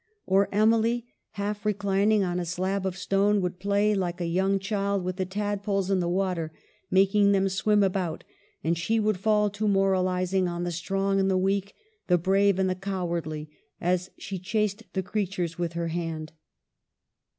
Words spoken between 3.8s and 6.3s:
like a young child with the tadpoles in the